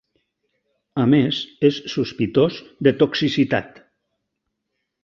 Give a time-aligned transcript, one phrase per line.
[1.03, 2.59] A més, és sospitós
[2.89, 3.81] de toxicitat.